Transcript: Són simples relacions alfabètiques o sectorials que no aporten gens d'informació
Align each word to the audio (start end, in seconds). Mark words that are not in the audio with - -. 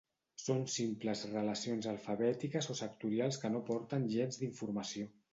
Són 0.43 0.61
simples 0.75 1.19
relacions 1.33 1.87
alfabètiques 1.91 2.69
o 2.75 2.75
sectorials 2.79 3.37
que 3.43 3.51
no 3.57 3.61
aporten 3.65 4.07
gens 4.15 4.41
d'informació 4.45 5.11